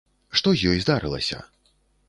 Што 0.39 0.53
з 0.61 0.71
ёй 0.71 0.81
здарылася? 0.85 1.43